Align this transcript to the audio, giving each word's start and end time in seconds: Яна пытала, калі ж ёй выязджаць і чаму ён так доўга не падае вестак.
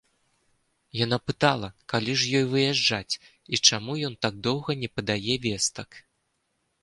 Яна 0.99 1.17
пытала, 1.31 1.67
калі 1.93 2.13
ж 2.21 2.31
ёй 2.39 2.45
выязджаць 2.53 3.13
і 3.57 3.61
чаму 3.67 3.91
ён 4.09 4.13
так 4.27 4.33
доўга 4.47 4.71
не 4.85 4.89
падае 4.95 5.35
вестак. 5.47 5.89